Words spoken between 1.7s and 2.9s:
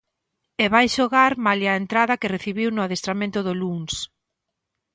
a entrada que recibiu no